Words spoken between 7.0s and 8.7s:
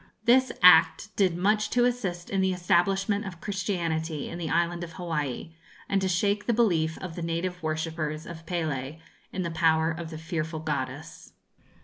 the native worshippers of